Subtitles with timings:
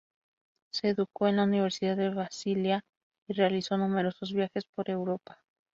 [0.73, 2.83] Se educó en la Universidad de Basilea
[3.27, 5.43] y realizó numerosos viajes por Europa.